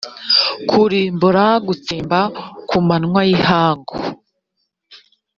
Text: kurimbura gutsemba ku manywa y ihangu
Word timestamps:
kurimbura 0.69 1.45
gutsemba 1.67 2.19
ku 2.69 2.77
manywa 2.87 3.21
y 3.27 3.31
ihangu 3.37 3.95